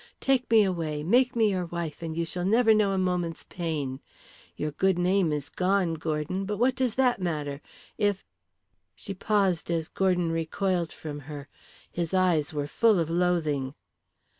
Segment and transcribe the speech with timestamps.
[0.19, 3.99] Take me away, make me your wife, and you shall never know a moment's pain.
[4.55, 7.61] Your good name is gone, Gordon but what does that matter.
[7.99, 8.25] If"
[8.95, 11.49] She paused as Gordon recoiled from her.
[11.91, 13.75] His eyes were full of loathing.